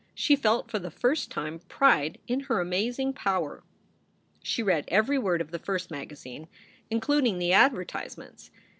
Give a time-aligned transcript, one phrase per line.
[0.15, 3.61] She felt for the first time pride in her amazing power.
[4.41, 6.47] She read every word of the first magazine,
[6.89, 8.49] including the advertisements.